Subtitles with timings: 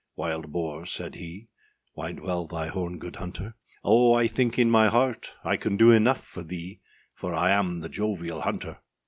[0.01, 1.47] â wild boar, said he,
[1.95, 3.53] {125b} Wind well thy horn, good hunter;
[3.85, 6.79] âOh, I think in my heart I can do enough for thee,
[7.13, 8.79] For I am the jovial hunter.